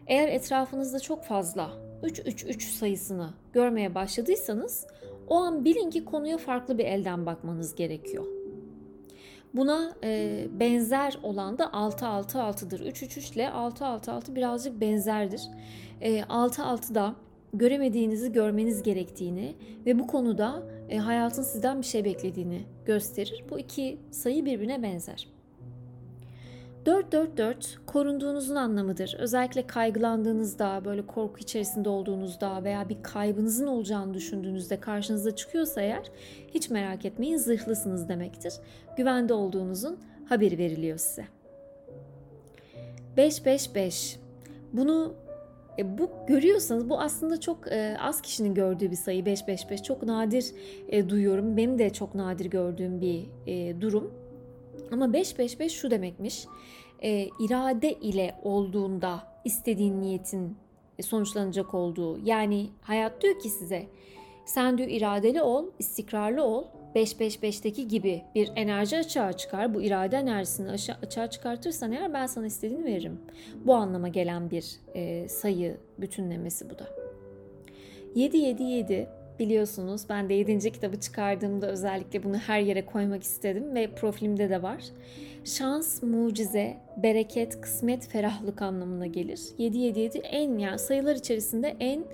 eğer 0.07 0.29
etrafınızda 0.29 1.01
çok 1.01 1.25
fazla 1.25 1.71
3-3-3 2.03 2.61
sayısını 2.61 3.31
görmeye 3.53 3.95
başladıysanız 3.95 4.87
o 5.29 5.37
an 5.37 5.65
bilin 5.65 5.91
ki 5.91 6.05
konuya 6.05 6.39
farklı 6.39 6.79
bir 6.79 6.85
elden 6.85 7.27
bakmanız 7.27 7.75
gerekiyor. 7.75 8.27
Buna 9.55 9.93
e, 10.05 10.47
benzer 10.61 11.19
olan 11.23 11.59
da 11.59 11.65
6-6-6'dır. 11.65 12.81
3-3-3 12.81 13.35
ile 13.35 13.45
6-6-6 13.45 14.35
birazcık 14.35 14.81
benzerdir. 14.81 15.43
E, 16.01 16.21
6-6'da 16.21 17.15
göremediğinizi 17.53 18.33
görmeniz 18.33 18.83
gerektiğini 18.83 19.55
ve 19.87 19.99
bu 19.99 20.07
konuda 20.07 20.63
e, 20.89 20.99
hayatın 20.99 21.43
sizden 21.43 21.81
bir 21.81 21.87
şey 21.87 22.05
beklediğini 22.05 22.63
gösterir. 22.87 23.45
Bu 23.51 23.59
iki 23.59 23.99
sayı 24.11 24.45
birbirine 24.45 24.83
benzer. 24.83 25.29
444 26.87 27.79
korunduğunuzun 27.87 28.55
anlamıdır. 28.55 29.17
Özellikle 29.19 29.67
kaygılandığınızda, 29.67 30.83
böyle 30.85 31.07
korku 31.07 31.39
içerisinde 31.39 31.89
olduğunuzda 31.89 32.65
veya 32.65 32.89
bir 32.89 33.03
kaybınızın 33.03 33.67
olacağını 33.67 34.15
düşündüğünüzde 34.15 34.81
karşınıza 34.81 35.37
çıkıyorsa 35.37 35.81
eğer 35.83 36.11
hiç 36.55 36.71
merak 36.71 37.05
etmeyin 37.05 37.37
zırhlısınız 37.37 38.09
demektir. 38.09 38.55
Güvende 38.97 39.35
olduğunuzun 39.35 39.99
haberi 40.29 40.59
veriliyor 40.59 40.99
size. 40.99 41.25
555 43.17 44.19
bunu 44.73 45.15
e, 45.79 45.99
bu 45.99 46.11
görüyorsanız 46.27 46.89
bu 46.91 47.01
aslında 47.01 47.41
çok 47.41 47.73
e, 47.73 47.97
az 48.01 48.23
kişinin 48.23 48.55
gördüğü 48.55 48.91
bir 48.91 48.97
sayı 48.97 49.27
555 49.27 49.83
çok 49.83 50.03
nadir 50.03 50.47
e, 50.89 51.09
duyuyorum. 51.09 51.57
Benim 51.57 51.79
de 51.79 51.91
çok 51.91 52.15
nadir 52.15 52.47
gördüğüm 52.47 53.01
bir 53.01 53.27
e, 53.47 53.81
durum. 53.81 54.15
Ama 54.93 55.13
555 55.13 55.73
şu 55.73 55.91
demekmiş. 55.91 56.47
E, 57.03 57.29
irade 57.41 57.93
ile 57.93 58.35
olduğunda 58.43 59.23
istediğin 59.45 60.01
niyetin 60.01 60.57
sonuçlanacak 61.01 61.75
olduğu. 61.75 62.19
Yani 62.25 62.71
hayat 62.81 63.23
diyor 63.23 63.39
ki 63.39 63.49
size 63.49 63.87
sen 64.45 64.79
diyor 64.79 64.89
iradeli 64.89 65.43
ol, 65.43 65.67
istikrarlı 65.79 66.45
ol. 66.45 66.65
555'teki 66.95 67.89
gibi 67.89 68.23
bir 68.35 68.53
enerji 68.57 68.99
açığa 68.99 69.33
çıkar. 69.33 69.75
Bu 69.75 69.83
irade 69.83 70.17
enerjisini 70.17 70.71
açığa 71.03 71.31
çıkartırsan 71.31 71.93
eğer 71.93 72.13
ben 72.15 72.27
sana 72.27 72.47
istediğini 72.47 72.85
veririm. 72.85 73.21
Bu 73.65 73.75
anlama 73.75 74.09
gelen 74.09 74.51
bir 74.51 74.77
e, 74.95 75.29
sayı 75.29 75.77
bütünlemesi 75.99 76.71
bu 76.71 76.79
da. 76.79 76.87
777 78.15 79.09
biliyorsunuz 79.39 80.03
ben 80.09 80.29
de 80.29 80.35
7. 80.35 80.73
kitabı 80.73 81.01
çıkardığımda 81.01 81.67
özellikle 81.67 82.23
bunu 82.25 82.37
her 82.37 82.61
yere 82.61 82.87
koymak 82.87 83.23
istedim 83.23 83.75
ve 83.75 83.95
profilimde 83.95 84.51
de 84.51 84.63
var. 84.63 84.85
Şans, 85.45 86.03
mucize, 86.03 86.77
bereket, 86.97 87.61
kısmet, 87.61 88.09
ferahlık 88.09 88.63
anlamına 88.63 89.07
gelir. 89.07 89.41
777 89.59 90.19
en 90.19 90.59
yani 90.59 90.79
sayılar 90.79 91.17
içerisinde 91.17 91.77
en 91.81 92.05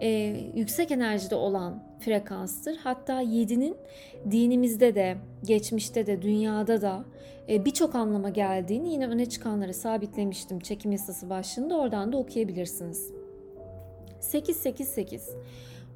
e, 0.00 0.08
yüksek 0.54 0.90
enerjide 0.90 1.34
olan 1.34 1.82
frekanstır. 2.00 2.76
Hatta 2.76 3.22
7'nin 3.22 3.76
dinimizde 4.30 4.94
de, 4.94 5.16
geçmişte 5.44 6.06
de, 6.06 6.22
dünyada 6.22 6.82
da 6.82 7.04
e, 7.48 7.64
birçok 7.64 7.94
anlama 7.94 8.28
geldiğini 8.28 8.92
yine 8.92 9.06
öne 9.06 9.26
çıkanları 9.26 9.74
sabitlemiştim 9.74 10.60
çekim 10.60 10.92
yasası 10.92 11.30
başlığında 11.30 11.78
oradan 11.78 12.12
da 12.12 12.16
okuyabilirsiniz. 12.16 13.12
888 14.20 15.28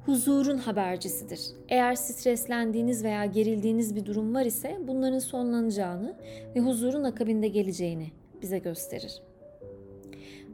huzurun 0.07 0.57
habercisidir. 0.57 1.41
Eğer 1.69 1.95
streslendiğiniz 1.95 3.03
veya 3.03 3.25
gerildiğiniz 3.25 3.95
bir 3.95 4.05
durum 4.05 4.35
var 4.35 4.45
ise 4.45 4.77
bunların 4.87 5.19
sonlanacağını 5.19 6.15
ve 6.55 6.59
huzurun 6.59 7.03
akabinde 7.03 7.47
geleceğini 7.47 8.11
bize 8.41 8.59
gösterir. 8.59 9.21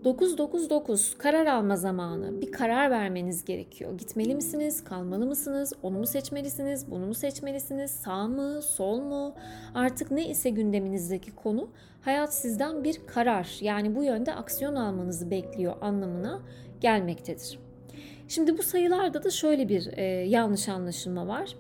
999 0.04 1.18
karar 1.18 1.46
alma 1.46 1.76
zamanı. 1.76 2.42
Bir 2.42 2.52
karar 2.52 2.92
vermeniz 2.92 3.46
gerekiyor. 3.46 3.98
Gitmeli 3.98 4.36
misiniz? 4.36 4.84
Kalmalı 4.84 5.26
mısınız? 5.26 5.74
Onu 5.84 5.98
mu 5.98 6.06
seçmelisiniz? 6.06 6.92
Bunu 6.92 7.06
mu 7.06 7.14
seçmelisiniz? 7.14 7.92
Sağ 7.92 8.28
mı? 8.28 8.62
Sol 8.62 9.02
mu? 9.02 9.36
Artık 9.76 10.12
ne 10.12 10.30
ise 10.30 10.50
gündeminizdeki 10.50 11.36
konu 11.36 11.70
hayat 12.02 12.34
sizden 12.34 12.84
bir 12.84 13.08
karar 13.08 13.58
yani 13.62 13.96
bu 13.96 14.04
yönde 14.04 14.34
aksiyon 14.34 14.76
almanızı 14.76 15.32
bekliyor 15.32 15.74
anlamına 15.82 16.42
gelmektedir. 16.82 17.63
Şimdi 18.34 18.58
bu 18.58 18.64
sayılarda 18.64 19.24
da 19.24 19.30
şöyle 19.30 19.70
bir 19.70 19.98
e, 19.98 20.04
yanlış 20.04 20.70
anlaşılma 20.70 21.28
var. 21.28 21.56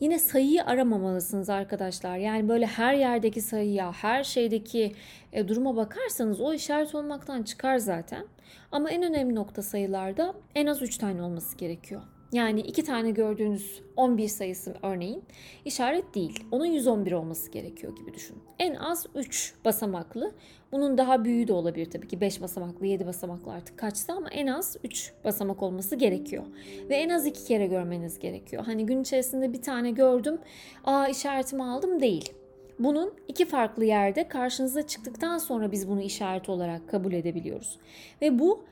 Yine 0.00 0.18
sayıyı 0.18 0.64
aramamalısınız 0.64 1.50
arkadaşlar. 1.50 2.16
Yani 2.16 2.48
böyle 2.48 2.66
her 2.66 2.94
yerdeki 2.94 3.40
sayıya, 3.40 3.92
her 3.92 4.24
şeydeki 4.24 4.92
e, 5.32 5.48
duruma 5.48 5.76
bakarsanız 5.76 6.40
o 6.40 6.54
işaret 6.54 6.94
olmaktan 6.94 7.42
çıkar 7.42 7.78
zaten. 7.78 8.26
Ama 8.72 8.90
en 8.90 9.02
önemli 9.02 9.34
nokta 9.34 9.62
sayılarda 9.62 10.34
en 10.54 10.66
az 10.66 10.82
3 10.82 10.98
tane 10.98 11.22
olması 11.22 11.56
gerekiyor. 11.56 12.02
Yani 12.34 12.60
iki 12.60 12.84
tane 12.84 13.10
gördüğünüz 13.10 13.82
11 13.96 14.28
sayısı 14.28 14.74
örneğin 14.82 15.22
işaret 15.64 16.14
değil. 16.14 16.44
Onun 16.50 16.64
111 16.66 17.12
olması 17.12 17.50
gerekiyor 17.50 17.96
gibi 17.96 18.14
düşün. 18.14 18.36
En 18.58 18.74
az 18.74 19.06
3 19.14 19.54
basamaklı. 19.64 20.32
Bunun 20.72 20.98
daha 20.98 21.24
büyüğü 21.24 21.48
de 21.48 21.52
olabilir 21.52 21.90
tabii 21.90 22.08
ki 22.08 22.20
5 22.20 22.42
basamaklı, 22.42 22.86
7 22.86 23.06
basamaklı 23.06 23.52
artık 23.52 23.78
kaçsa 23.78 24.12
ama 24.12 24.30
en 24.30 24.46
az 24.46 24.76
3 24.84 25.12
basamak 25.24 25.62
olması 25.62 25.96
gerekiyor. 25.96 26.44
Ve 26.88 26.96
en 26.96 27.08
az 27.08 27.26
2 27.26 27.44
kere 27.44 27.66
görmeniz 27.66 28.18
gerekiyor. 28.18 28.64
Hani 28.64 28.86
gün 28.86 29.02
içerisinde 29.02 29.52
bir 29.52 29.62
tane 29.62 29.90
gördüm, 29.90 30.38
aa 30.84 31.08
işaretimi 31.08 31.64
aldım 31.64 32.00
değil. 32.00 32.32
Bunun 32.78 33.14
iki 33.28 33.44
farklı 33.44 33.84
yerde 33.84 34.28
karşınıza 34.28 34.86
çıktıktan 34.86 35.38
sonra 35.38 35.72
biz 35.72 35.88
bunu 35.88 36.00
işaret 36.00 36.48
olarak 36.48 36.88
kabul 36.88 37.12
edebiliyoruz. 37.12 37.78
Ve 38.22 38.38
bu 38.38 38.64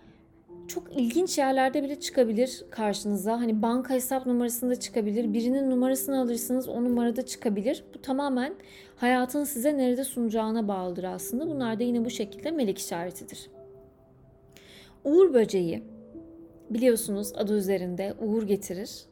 çok 0.69 0.97
ilginç 0.97 1.39
yerlerde 1.39 1.83
bile 1.83 2.01
çıkabilir 2.01 2.65
karşınıza. 2.71 3.41
Hani 3.41 3.63
banka 3.63 3.95
hesap 3.95 4.27
numarasında 4.27 4.81
çıkabilir. 4.81 5.33
Birinin 5.33 5.71
numarasını 5.71 6.21
alırsınız 6.21 6.69
o 6.69 6.85
numarada 6.85 7.27
çıkabilir. 7.27 7.85
Bu 7.95 8.03
tamamen 8.03 8.55
hayatın 8.97 9.45
size 9.45 9.79
nerede 9.79 10.05
sunacağına 10.05 10.69
bağlıdır 10.69 11.05
aslında. 11.05 11.49
Bunlar 11.49 11.79
da 11.79 11.83
yine 11.83 12.05
bu 12.05 12.11
şekilde 12.11 12.51
melek 12.51 12.79
işaretidir. 12.79 13.51
Uğur 15.05 15.35
böceği 15.35 15.83
biliyorsunuz 16.71 17.33
adı 17.37 17.57
üzerinde 17.57 18.15
uğur 18.21 18.43
getirir. 18.43 19.07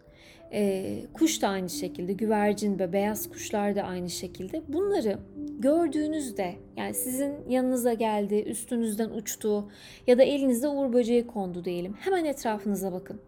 E, 0.52 1.02
kuş 1.12 1.42
da 1.42 1.48
aynı 1.48 1.70
şekilde, 1.70 2.12
güvercin 2.12 2.78
ve 2.78 2.92
beyaz 2.92 3.30
kuşlar 3.30 3.76
da 3.76 3.82
aynı 3.82 4.10
şekilde. 4.10 4.62
Bunları 4.68 5.18
gördüğünüzde 5.58 6.54
yani 6.76 6.94
sizin 6.94 7.34
yanınıza 7.48 7.92
geldi, 7.92 8.34
üstünüzden 8.46 9.10
uçtu 9.10 9.70
ya 10.06 10.18
da 10.18 10.22
elinizde 10.22 10.68
uğur 10.68 10.92
böceği 10.92 11.26
kondu 11.26 11.64
diyelim. 11.64 11.94
Hemen 12.00 12.24
etrafınıza 12.24 12.92
bakın. 12.92 13.20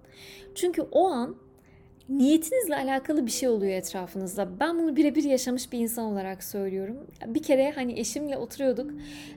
Çünkü 0.55 0.83
o 0.83 1.07
an 1.07 1.37
niyetinizle 2.09 2.77
alakalı 2.77 3.27
bir 3.27 3.31
şey 3.31 3.49
oluyor 3.49 3.73
etrafınızda. 3.73 4.61
Ben 4.61 4.79
bunu 4.79 4.97
birebir 4.97 5.25
yaşamış 5.25 5.73
bir 5.73 5.79
insan 5.79 6.05
olarak 6.05 6.45
söylüyorum. 6.45 7.07
Bir 7.27 7.43
kere 7.43 7.71
hani 7.71 8.01
eşimle 8.01 8.37
oturuyorduk 8.37 8.91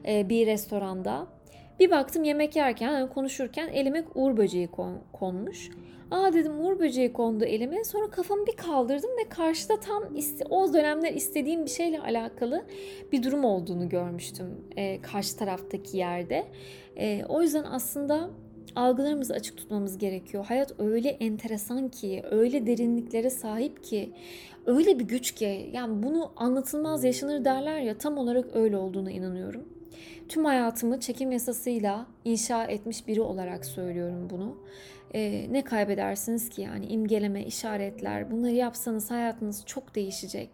e, 0.07 0.29
bir 0.29 0.47
restoranda. 0.47 1.27
Bir 1.79 1.91
baktım 1.91 2.23
yemek 2.23 2.55
yerken, 2.55 2.93
hani 2.93 3.09
konuşurken 3.09 3.67
elime 3.67 4.03
uğur 4.15 4.37
böceği 4.37 4.69
konmuş. 5.13 5.69
Aa 6.11 6.33
dedim 6.33 6.65
uğur 6.65 6.79
böceği 6.79 7.13
kondu 7.13 7.45
elime. 7.45 7.83
Sonra 7.83 8.09
kafamı 8.09 8.47
bir 8.47 8.55
kaldırdım 8.55 9.09
ve 9.19 9.29
karşıda 9.29 9.79
tam 9.79 10.03
o 10.49 10.73
dönemler 10.73 11.13
istediğim 11.13 11.65
bir 11.65 11.69
şeyle 11.69 11.99
alakalı 11.99 12.65
bir 13.11 13.23
durum 13.23 13.45
olduğunu 13.45 13.89
görmüştüm 13.89 14.45
e, 14.75 15.01
karşı 15.01 15.37
taraftaki 15.37 15.97
yerde. 15.97 16.43
E, 16.97 17.25
o 17.29 17.41
yüzden 17.41 17.63
aslında 17.63 18.29
algılarımızı 18.75 19.33
açık 19.33 19.57
tutmamız 19.57 19.97
gerekiyor. 19.97 20.45
Hayat 20.45 20.79
öyle 20.79 21.09
enteresan 21.09 21.89
ki, 21.89 22.23
öyle 22.31 22.67
derinliklere 22.67 23.29
sahip 23.29 23.83
ki, 23.83 24.13
öyle 24.65 24.99
bir 24.99 25.05
güç 25.05 25.31
ki 25.31 25.69
yani 25.73 26.03
bunu 26.03 26.31
anlatılmaz 26.35 27.03
yaşanır 27.03 27.45
derler 27.45 27.79
ya 27.79 27.97
tam 27.97 28.17
olarak 28.17 28.55
öyle 28.55 28.77
olduğuna 28.77 29.11
inanıyorum. 29.11 29.74
Tüm 30.29 30.45
hayatımı 30.45 30.99
çekim 30.99 31.31
yasasıyla 31.31 32.07
inşa 32.25 32.63
etmiş 32.63 33.07
biri 33.07 33.21
olarak 33.21 33.65
söylüyorum 33.65 34.27
bunu 34.29 34.57
e, 35.15 35.47
ne 35.51 35.63
kaybedersiniz 35.63 36.49
ki 36.49 36.61
yani 36.61 36.85
imgeleme, 36.85 37.45
işaretler 37.45 38.31
bunları 38.31 38.51
yapsanız 38.51 39.11
hayatınız 39.11 39.63
çok 39.65 39.95
değişecek. 39.95 40.49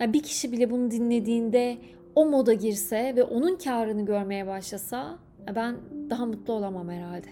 Yani 0.00 0.12
bir 0.12 0.22
kişi 0.22 0.52
bile 0.52 0.70
bunu 0.70 0.90
dinlediğinde 0.90 1.78
o 2.14 2.26
moda 2.26 2.52
girse 2.52 3.12
ve 3.16 3.22
onun 3.22 3.56
karını 3.56 4.06
görmeye 4.06 4.46
başlasa 4.46 5.18
ben 5.54 5.76
daha 6.10 6.26
mutlu 6.26 6.52
olamam 6.52 6.88
herhalde. 6.88 7.26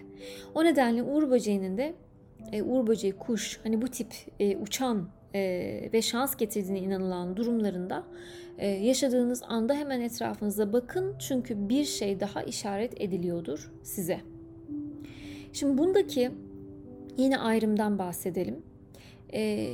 O 0.54 0.64
nedenle 0.64 1.02
Uğur 1.02 1.30
Böceği'nin 1.30 1.78
de 1.78 1.94
e, 2.52 2.62
Uğur 2.62 2.86
Böceği 2.86 3.12
kuş 3.12 3.60
hani 3.62 3.82
bu 3.82 3.88
tip 3.88 4.14
e, 4.40 4.56
uçan 4.56 5.08
e, 5.34 5.90
ve 5.92 6.02
şans 6.02 6.36
getirdiğine 6.36 6.78
inanılan 6.78 7.36
durumlarında 7.36 8.04
e, 8.58 8.68
yaşadığınız 8.68 9.42
anda 9.42 9.74
hemen 9.74 10.00
etrafınıza 10.00 10.72
bakın 10.72 11.14
çünkü 11.18 11.68
bir 11.68 11.84
şey 11.84 12.20
daha 12.20 12.42
işaret 12.42 13.00
ediliyordur 13.00 13.72
size. 13.82 14.20
Şimdi 15.52 15.78
bundaki 15.78 16.30
Yine 17.16 17.38
ayrımdan 17.38 17.98
bahsedelim. 17.98 18.62
e, 19.34 19.70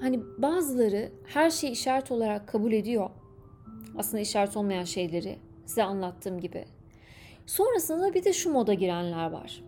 hani 0.00 0.20
bazıları 0.38 1.12
her 1.26 1.50
şeyi 1.50 1.72
işaret 1.72 2.10
olarak 2.12 2.48
kabul 2.48 2.72
ediyor. 2.72 3.10
Aslında 3.98 4.20
işaret 4.20 4.56
olmayan 4.56 4.84
şeyleri 4.84 5.38
size 5.66 5.82
anlattığım 5.82 6.40
gibi. 6.40 6.64
Sonrasında 7.46 8.14
bir 8.14 8.24
de 8.24 8.32
şu 8.32 8.50
moda 8.52 8.74
girenler 8.74 9.30
var. 9.30 9.62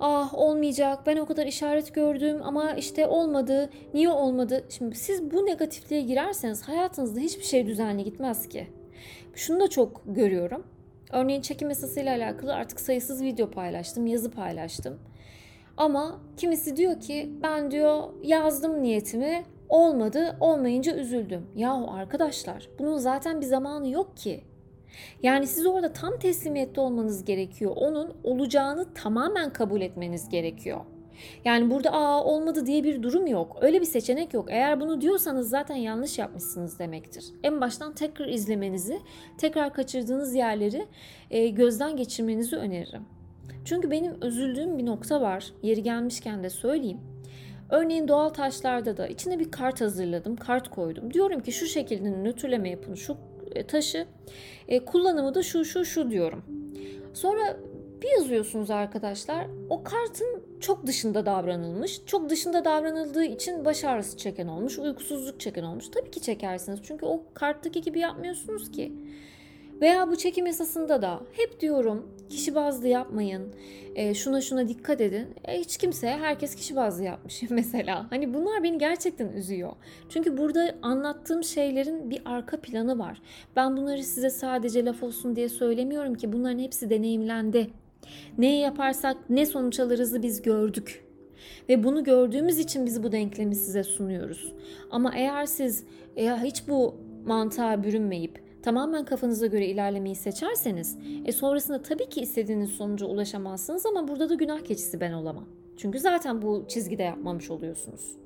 Ah 0.00 0.34
olmayacak 0.34 0.98
ben 1.06 1.16
o 1.16 1.26
kadar 1.26 1.46
işaret 1.46 1.94
gördüm 1.94 2.40
ama 2.44 2.72
işte 2.72 3.06
olmadı. 3.06 3.70
Niye 3.94 4.10
olmadı? 4.10 4.64
Şimdi 4.68 4.94
siz 4.94 5.30
bu 5.30 5.46
negatifliğe 5.46 6.02
girerseniz 6.02 6.62
hayatınızda 6.62 7.20
hiçbir 7.20 7.44
şey 7.44 7.66
düzenli 7.66 8.04
gitmez 8.04 8.48
ki. 8.48 8.66
Şunu 9.34 9.60
da 9.60 9.68
çok 9.68 10.02
görüyorum. 10.06 10.66
Örneğin 11.12 11.40
çekim 11.42 11.68
yasasıyla 11.68 12.16
alakalı 12.16 12.54
artık 12.54 12.80
sayısız 12.80 13.22
video 13.22 13.50
paylaştım, 13.50 14.06
yazı 14.06 14.30
paylaştım. 14.30 14.98
Ama 15.76 16.20
kimisi 16.36 16.76
diyor 16.76 17.00
ki 17.00 17.32
ben 17.42 17.70
diyor 17.70 18.02
yazdım 18.22 18.82
niyetimi 18.82 19.44
olmadı 19.68 20.36
olmayınca 20.40 20.96
üzüldüm. 20.96 21.46
Yahu 21.56 21.90
arkadaşlar 21.90 22.68
bunun 22.78 22.96
zaten 22.98 23.40
bir 23.40 23.46
zamanı 23.46 23.88
yok 23.88 24.16
ki. 24.16 24.44
Yani 25.22 25.46
siz 25.46 25.66
orada 25.66 25.92
tam 25.92 26.18
teslimiyette 26.18 26.80
olmanız 26.80 27.24
gerekiyor. 27.24 27.72
Onun 27.76 28.16
olacağını 28.24 28.94
tamamen 28.94 29.52
kabul 29.52 29.80
etmeniz 29.80 30.28
gerekiyor. 30.28 30.80
Yani 31.44 31.70
burada 31.70 31.92
aa 31.92 32.24
olmadı 32.24 32.66
diye 32.66 32.84
bir 32.84 33.02
durum 33.02 33.26
yok. 33.26 33.56
Öyle 33.60 33.80
bir 33.80 33.86
seçenek 33.86 34.34
yok. 34.34 34.46
Eğer 34.50 34.80
bunu 34.80 35.00
diyorsanız 35.00 35.48
zaten 35.48 35.76
yanlış 35.76 36.18
yapmışsınız 36.18 36.78
demektir. 36.78 37.24
En 37.42 37.60
baştan 37.60 37.94
tekrar 37.94 38.28
izlemenizi, 38.28 38.98
tekrar 39.38 39.72
kaçırdığınız 39.72 40.34
yerleri 40.34 40.86
e, 41.30 41.48
gözden 41.48 41.96
geçirmenizi 41.96 42.56
öneririm. 42.56 43.02
Çünkü 43.64 43.90
benim 43.90 44.22
üzüldüğüm 44.22 44.78
bir 44.78 44.86
nokta 44.86 45.20
var. 45.20 45.52
Yeri 45.62 45.82
gelmişken 45.82 46.42
de 46.42 46.50
söyleyeyim. 46.50 47.00
Örneğin 47.70 48.08
doğal 48.08 48.28
taşlarda 48.28 48.96
da 48.96 49.06
içine 49.08 49.38
bir 49.38 49.50
kart 49.50 49.80
hazırladım, 49.80 50.36
kart 50.36 50.70
koydum. 50.70 51.14
Diyorum 51.14 51.40
ki 51.40 51.52
şu 51.52 51.66
şekilde 51.66 52.10
nötrleme 52.10 52.70
yapın 52.70 52.94
şu 52.94 53.16
taşı. 53.66 54.06
E, 54.68 54.84
kullanımı 54.84 55.34
da 55.34 55.42
şu 55.42 55.64
şu 55.64 55.84
şu 55.84 56.10
diyorum. 56.10 56.42
Sonra 57.14 57.56
bir 58.02 58.08
yazıyorsunuz 58.08 58.70
arkadaşlar. 58.70 59.46
O 59.70 59.82
kartın 59.84 60.42
çok 60.60 60.86
dışında 60.86 61.26
davranılmış. 61.26 62.00
Çok 62.06 62.30
dışında 62.30 62.64
davranıldığı 62.64 63.24
için 63.24 63.64
baş 63.64 63.84
ağrısı 63.84 64.16
çeken 64.16 64.46
olmuş, 64.46 64.78
uykusuzluk 64.78 65.40
çeken 65.40 65.62
olmuş. 65.62 65.88
Tabii 65.88 66.10
ki 66.10 66.20
çekersiniz. 66.20 66.80
Çünkü 66.82 67.06
o 67.06 67.22
karttaki 67.34 67.80
gibi 67.80 67.98
yapmıyorsunuz 67.98 68.70
ki. 68.70 68.92
Veya 69.80 70.10
bu 70.10 70.16
çekim 70.16 70.46
yasasında 70.46 71.02
da 71.02 71.20
hep 71.32 71.60
diyorum 71.60 72.08
kişi 72.28 72.54
bazlı 72.54 72.88
yapmayın. 72.88 73.54
E, 73.94 74.14
şuna 74.14 74.40
şuna 74.40 74.68
dikkat 74.68 75.00
edin. 75.00 75.26
E, 75.44 75.60
hiç 75.60 75.76
kimse 75.76 76.08
herkes 76.08 76.54
kişi 76.54 76.76
bazlı 76.76 77.04
yapmış 77.04 77.42
mesela. 77.50 78.06
Hani 78.10 78.34
bunlar 78.34 78.62
beni 78.62 78.78
gerçekten 78.78 79.28
üzüyor. 79.28 79.72
Çünkü 80.08 80.38
burada 80.38 80.74
anlattığım 80.82 81.44
şeylerin 81.44 82.10
bir 82.10 82.22
arka 82.24 82.60
planı 82.60 82.98
var. 82.98 83.22
Ben 83.56 83.76
bunları 83.76 84.02
size 84.02 84.30
sadece 84.30 84.84
laf 84.84 85.02
olsun 85.02 85.36
diye 85.36 85.48
söylemiyorum 85.48 86.14
ki 86.14 86.32
bunların 86.32 86.58
hepsi 86.58 86.90
deneyimlendi. 86.90 87.70
Ne 88.38 88.58
yaparsak 88.58 89.16
ne 89.30 89.46
sonuç 89.46 89.80
alırızı 89.80 90.22
biz 90.22 90.42
gördük. 90.42 91.04
Ve 91.68 91.84
bunu 91.84 92.04
gördüğümüz 92.04 92.58
için 92.58 92.86
biz 92.86 93.02
bu 93.02 93.12
denklemi 93.12 93.54
size 93.54 93.84
sunuyoruz. 93.84 94.52
Ama 94.90 95.12
eğer 95.16 95.46
siz 95.46 95.84
eğer 96.16 96.38
hiç 96.38 96.68
bu 96.68 96.94
mantığa 97.26 97.84
bürünmeyip 97.84 98.47
tamamen 98.62 99.04
kafanıza 99.04 99.46
göre 99.46 99.66
ilerlemeyi 99.66 100.16
seçerseniz 100.16 100.98
e 101.24 101.32
sonrasında 101.32 101.82
tabii 101.82 102.08
ki 102.08 102.20
istediğiniz 102.20 102.70
sonuca 102.70 103.06
ulaşamazsınız 103.06 103.86
ama 103.86 104.08
burada 104.08 104.28
da 104.28 104.34
günah 104.34 104.60
keçisi 104.60 105.00
ben 105.00 105.12
olamam. 105.12 105.44
Çünkü 105.76 105.98
zaten 105.98 106.42
bu 106.42 106.64
çizgide 106.68 107.02
yapmamış 107.02 107.50
oluyorsunuz. 107.50 108.16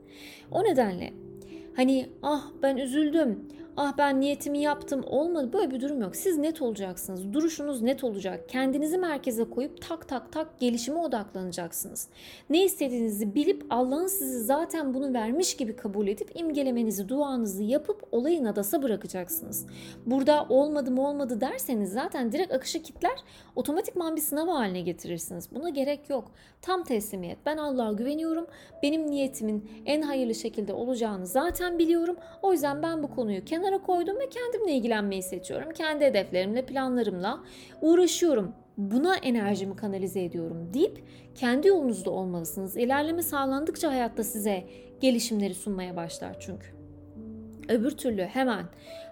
O 0.51 0.65
nedenle 0.65 1.13
hani 1.77 2.09
ah 2.23 2.51
ben 2.63 2.77
üzüldüm, 2.77 3.49
ah 3.77 3.99
ben 3.99 4.21
niyetimi 4.21 4.59
yaptım 4.59 5.05
olmadı 5.07 5.53
böyle 5.53 5.71
bir 5.71 5.81
durum 5.81 6.01
yok. 6.01 6.17
Siz 6.17 6.39
net 6.39 6.63
olacaksınız. 6.63 7.33
Duruşunuz 7.33 7.83
net 7.83 8.05
olacak. 8.05 8.49
Kendinizi 8.49 8.99
merkeze 8.99 9.45
koyup 9.51 9.89
tak 9.89 10.09
tak 10.09 10.33
tak 10.33 10.61
gelişime 10.61 10.99
odaklanacaksınız. 10.99 12.09
Ne 12.51 12.65
istediğinizi 12.65 13.35
bilip 13.35 13.67
Allah'ın 13.71 14.07
sizi 14.07 14.41
zaten 14.41 14.95
bunu 14.95 15.15
vermiş 15.15 15.57
gibi 15.57 15.77
kabul 15.77 16.07
edip 16.07 16.31
imgelemenizi, 16.35 17.09
duanızı 17.09 17.63
yapıp 17.63 18.09
olayın 18.13 18.45
adasa 18.45 18.83
bırakacaksınız. 18.83 19.67
Burada 20.07 20.47
olmadı 20.49 20.91
mı 20.91 21.09
olmadı 21.09 21.41
derseniz 21.41 21.93
zaten 21.93 22.33
direkt 22.33 22.53
akışı 22.53 22.83
kitler 22.83 23.19
otomatikman 23.57 24.17
bir 24.17 24.21
sınav 24.21 24.49
haline 24.49 24.81
getirirsiniz. 24.81 25.49
Buna 25.55 25.69
gerek 25.69 26.11
yok. 26.11 26.33
Tam 26.63 26.85
teslimiyet. 26.85 27.39
Ben 27.47 27.57
Allah'a 27.57 27.93
güveniyorum. 27.93 28.47
Benim 28.83 29.11
niyetimin 29.11 29.71
en 29.87 30.03
hayırlı 30.03 30.35
şekilde 30.35 30.73
olacağını 30.73 31.27
zaten 31.27 31.79
biliyorum. 31.79 32.17
O 32.43 32.53
yüzden 32.53 32.83
ben 32.83 33.03
bu 33.03 33.11
konuyu 33.11 33.45
kenara 33.45 33.62
kenara 33.63 33.83
koydum 33.83 34.19
ve 34.19 34.29
kendimle 34.29 34.73
ilgilenmeyi 34.73 35.23
seçiyorum. 35.23 35.73
Kendi 35.73 36.05
hedeflerimle, 36.05 36.67
planlarımla 36.67 37.41
uğraşıyorum. 37.81 38.53
Buna 38.77 39.17
enerjimi 39.17 39.77
kanalize 39.77 40.25
ediyorum 40.25 40.71
deyip 40.75 41.05
kendi 41.35 41.69
yolunuzda 41.69 42.11
olmalısınız. 42.11 42.77
İlerleme 42.77 43.23
sağlandıkça 43.23 43.91
hayatta 43.91 44.25
size 44.25 44.65
gelişimleri 45.01 45.55
sunmaya 45.55 45.97
başlar 45.97 46.41
çünkü. 46.41 46.67
Öbür 47.69 47.91
türlü 47.91 48.23
hemen 48.23 48.65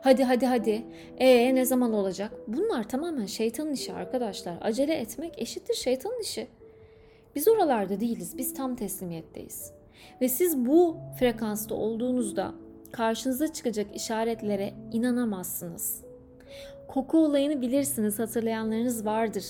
hadi 0.03 0.25
hadi 0.25 0.47
hadi 0.47 0.85
ee 1.19 1.55
ne 1.55 1.65
zaman 1.65 1.93
olacak? 1.93 2.33
Bunlar 2.47 2.89
tamamen 2.89 3.27
şeytanın 3.27 3.73
işi 3.73 3.93
arkadaşlar. 3.93 4.59
Acele 4.61 4.95
etmek 4.95 5.39
eşittir 5.39 5.75
şeytanın 5.75 6.21
işi. 6.23 6.47
Biz 7.35 7.49
oralarda 7.49 8.01
değiliz. 8.01 8.39
Biz 8.39 8.55
tam 8.55 8.77
teslimiyetteyiz. 8.77 9.73
Ve 10.21 10.29
siz 10.29 10.67
bu 10.67 10.97
frekansta 11.19 11.75
olduğunuzda 11.75 12.55
karşınıza 12.93 13.53
çıkacak 13.53 13.97
işaretlere 13.97 14.75
inanamazsınız. 14.93 16.05
Koku 16.89 17.19
olayını 17.19 17.61
bilirsiniz, 17.61 18.19
hatırlayanlarınız 18.19 19.07
vardır. 19.07 19.45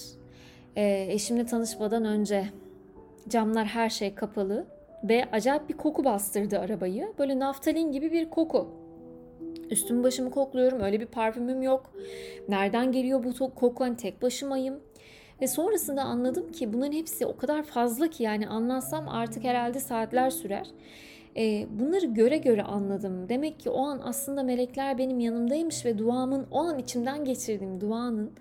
E, 0.77 1.07
eşimle 1.11 1.47
tanışmadan 1.47 2.05
önce 2.05 2.45
camlar 3.29 3.67
her 3.67 3.91
şey 3.91 4.15
kapalı 4.15 4.67
ve 5.05 5.25
acayip 5.33 5.69
bir 5.69 5.77
koku 5.77 6.05
bastırdı 6.05 6.59
arabayı. 6.59 7.13
Böyle 7.19 7.39
naftalin 7.39 7.93
gibi 7.93 8.13
bir 8.13 8.31
koku. 8.31 8.69
Üstümü 9.71 10.03
başımı 10.03 10.31
kokluyorum. 10.31 10.81
Öyle 10.81 11.01
bir 11.01 11.07
parfümüm 11.07 11.63
yok. 11.63 11.93
Nereden 12.49 12.93
geliyor 12.93 13.25
bu 13.25 13.55
koku? 13.55 13.85
Hani 13.85 13.97
tek 13.97 14.23
başımayım. 14.23 14.81
Ve 15.43 15.47
sonrasında 15.47 16.03
anladım 16.03 16.53
ki 16.53 16.73
bunların 16.73 16.93
hepsi 16.93 17.27
o 17.27 17.37
kadar 17.37 17.63
fazla 17.63 18.09
ki 18.09 18.23
yani 18.23 18.49
anlatsam 18.49 19.09
artık 19.09 19.45
herhalde 19.45 19.81
saatler 19.81 20.31
sürer. 20.31 20.67
E, 21.37 21.67
bunları 21.79 22.07
göre 22.07 22.39
göre 22.39 22.63
anladım. 22.63 23.29
Demek 23.29 23.61
ki 23.61 23.71
o 23.71 23.87
an 23.87 24.01
aslında 24.05 24.43
melekler 24.43 24.99
benim 24.99 25.21
yanımdaymış 25.21 25.85
ve 25.85 25.99
duamın 25.99 26.47
o 26.51 26.59
an 26.59 26.79
içimden 26.79 27.25
geçirdiğim 27.25 27.81
duanın 27.81 28.33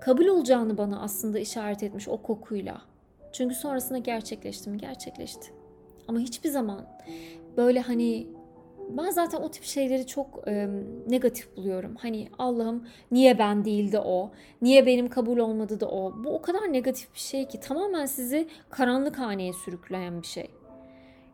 kabul 0.00 0.26
olacağını 0.26 0.78
bana 0.78 1.00
aslında 1.00 1.38
işaret 1.38 1.82
etmiş 1.82 2.08
o 2.08 2.16
kokuyla. 2.16 2.82
Çünkü 3.32 3.54
sonrasında 3.54 3.98
gerçekleşti 3.98 4.70
mi? 4.70 4.78
Gerçekleşti. 4.78 5.52
Ama 6.08 6.18
hiçbir 6.18 6.48
zaman 6.48 6.80
böyle 7.56 7.80
hani 7.80 8.26
ben 8.96 9.10
zaten 9.10 9.40
o 9.40 9.50
tip 9.50 9.64
şeyleri 9.64 10.06
çok 10.06 10.48
e, 10.48 10.68
negatif 11.08 11.56
buluyorum. 11.56 11.96
Hani 11.96 12.28
Allah'ım 12.38 12.86
niye 13.10 13.38
ben 13.38 13.64
değildi 13.64 13.98
o? 13.98 14.30
Niye 14.62 14.86
benim 14.86 15.08
kabul 15.08 15.38
olmadı 15.38 15.80
da 15.80 15.88
o? 15.88 16.24
Bu 16.24 16.34
o 16.34 16.42
kadar 16.42 16.72
negatif 16.72 17.14
bir 17.14 17.20
şey 17.20 17.48
ki 17.48 17.60
tamamen 17.60 18.06
sizi 18.06 18.48
karanlık 18.70 19.18
haneye 19.18 19.52
sürükleyen 19.52 20.22
bir 20.22 20.26
şey. 20.26 20.50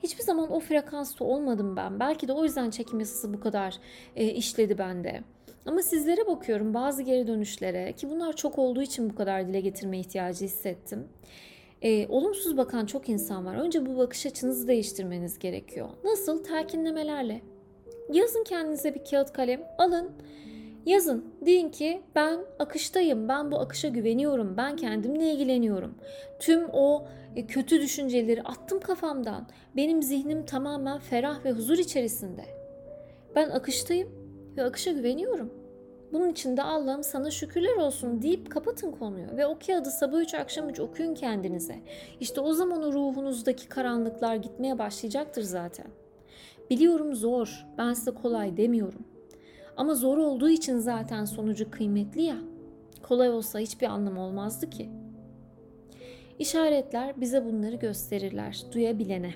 Hiçbir 0.02 0.22
zaman 0.22 0.52
o 0.52 0.60
frekansta 0.60 1.24
olmadım 1.24 1.76
ben. 1.76 2.00
Belki 2.00 2.28
de 2.28 2.32
o 2.32 2.44
yüzden 2.44 2.70
çekim 2.70 3.00
yasası 3.00 3.34
bu 3.34 3.40
kadar 3.40 3.78
e, 4.16 4.24
işledi 4.24 4.78
bende. 4.78 5.22
Ama 5.66 5.82
sizlere 5.82 6.26
bakıyorum 6.26 6.74
bazı 6.74 7.02
geri 7.02 7.26
dönüşlere 7.26 7.92
ki 7.92 8.10
bunlar 8.10 8.32
çok 8.32 8.58
olduğu 8.58 8.82
için 8.82 9.10
bu 9.10 9.14
kadar 9.14 9.48
dile 9.48 9.60
getirme 9.60 9.98
ihtiyacı 9.98 10.44
hissettim. 10.44 11.08
E, 11.82 12.06
olumsuz 12.08 12.56
bakan 12.56 12.86
çok 12.86 13.08
insan 13.08 13.46
var. 13.46 13.54
Önce 13.54 13.86
bu 13.86 13.98
bakış 13.98 14.26
açınızı 14.26 14.68
değiştirmeniz 14.68 15.38
gerekiyor. 15.38 15.88
Nasıl? 16.04 16.44
Telkinlemelerle. 16.44 17.42
Yazın 18.12 18.44
kendinize 18.44 18.94
bir 18.94 19.04
kağıt 19.04 19.32
kalem, 19.32 19.62
alın. 19.78 20.10
Yazın. 20.86 21.24
Deyin 21.46 21.68
ki 21.68 22.02
ben 22.14 22.40
akıştayım. 22.58 23.28
Ben 23.28 23.52
bu 23.52 23.58
akışa 23.58 23.88
güveniyorum. 23.88 24.56
Ben 24.56 24.76
kendimle 24.76 25.32
ilgileniyorum. 25.32 25.94
Tüm 26.40 26.68
o 26.72 27.06
e, 27.36 27.46
kötü 27.46 27.80
düşünceleri 27.80 28.42
attım 28.42 28.80
kafamdan. 28.80 29.48
Benim 29.76 30.02
zihnim 30.02 30.46
tamamen 30.46 30.98
ferah 30.98 31.44
ve 31.44 31.52
huzur 31.52 31.78
içerisinde. 31.78 32.44
Ben 33.34 33.50
akıştayım 33.50 34.08
ve 34.56 34.64
akışa 34.64 34.92
güveniyorum. 34.92 35.65
Bunun 36.16 36.28
için 36.30 36.56
de 36.56 36.62
Allah'ım 36.62 37.02
sana 37.02 37.30
şükürler 37.30 37.76
olsun 37.76 38.22
deyip 38.22 38.50
kapatın 38.50 38.90
konuyu 38.90 39.26
ve 39.36 39.46
o 39.46 39.58
kağıdı 39.66 39.90
sabah 39.90 40.20
üç 40.20 40.34
akşam 40.34 40.68
üç 40.68 40.80
okuyun 40.80 41.14
kendinize. 41.14 41.78
İşte 42.20 42.40
o 42.40 42.52
zaman 42.52 42.82
o 42.82 42.92
ruhunuzdaki 42.92 43.68
karanlıklar 43.68 44.36
gitmeye 44.36 44.78
başlayacaktır 44.78 45.42
zaten. 45.42 45.86
Biliyorum 46.70 47.14
zor, 47.14 47.66
ben 47.78 47.92
size 47.92 48.10
kolay 48.10 48.56
demiyorum. 48.56 49.04
Ama 49.76 49.94
zor 49.94 50.18
olduğu 50.18 50.48
için 50.48 50.78
zaten 50.78 51.24
sonucu 51.24 51.70
kıymetli 51.70 52.22
ya. 52.22 52.36
Kolay 53.02 53.30
olsa 53.30 53.58
hiçbir 53.58 53.86
anlam 53.86 54.18
olmazdı 54.18 54.70
ki. 54.70 54.90
İşaretler 56.38 57.20
bize 57.20 57.44
bunları 57.44 57.76
gösterirler 57.76 58.62
duyabilene. 58.72 59.34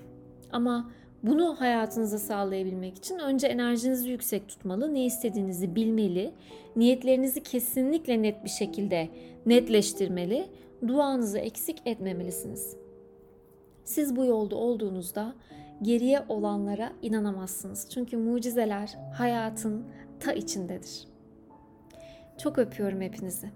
Ama 0.53 0.91
Bunu 1.23 1.61
hayatınıza 1.61 2.19
sağlayabilmek 2.19 2.97
için 2.97 3.19
önce 3.19 3.47
enerjinizi 3.47 4.11
yüksek 4.11 4.49
tutmalı, 4.49 4.95
ne 4.95 5.05
istediğinizi 5.05 5.75
bilmeli, 5.75 6.35
niyetlerinizi 6.77 7.43
kesinlikle 7.43 8.23
net 8.23 8.45
bir 8.45 8.51
şekilde 8.51 9.09
netleştirmeli, 9.47 10.49
duanızı 10.87 11.39
eksik 11.39 11.83
etmemelisiniz. 11.87 12.77
Siz 13.85 14.17
bu 14.17 14.25
yolda 14.25 14.57
olduğunuzda 14.57 15.35
geriye 15.83 16.25
olanlara 16.29 16.93
inanamazsınız. 17.03 17.89
Çünkü 17.91 18.17
mucizeler 18.17 18.99
hayatın 19.15 19.85
ta 20.21 20.33
içindedir. 20.33 21.05
Çok 22.39 22.59
öpüyorum 22.59 23.01
hepinizi. 23.01 23.51